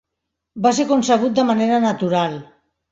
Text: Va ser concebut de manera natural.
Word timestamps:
Va 0.67 0.71
ser 0.79 0.87
concebut 0.93 1.39
de 1.41 1.47
manera 1.53 1.81
natural. 1.87 2.39